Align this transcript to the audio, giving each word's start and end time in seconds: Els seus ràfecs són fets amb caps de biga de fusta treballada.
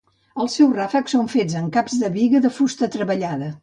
Els 0.43 0.55
seus 0.59 0.73
ràfecs 0.77 1.15
són 1.17 1.31
fets 1.35 1.59
amb 1.61 1.71
caps 1.79 2.01
de 2.05 2.13
biga 2.19 2.45
de 2.49 2.57
fusta 2.61 2.95
treballada. 2.99 3.57